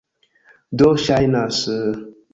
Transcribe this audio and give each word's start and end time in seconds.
Do, 0.81 0.89
ŝajnas... 1.05 1.63